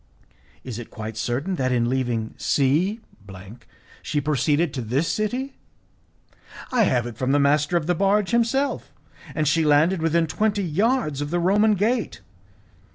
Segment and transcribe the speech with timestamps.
[0.63, 3.01] "Is it quite certain that in leaving C
[4.01, 5.53] she proceeded to this city?"
[6.71, 8.91] "I have it from the master of the barge himself,
[9.35, 12.21] and she landed within twenty yards of the Roman gate.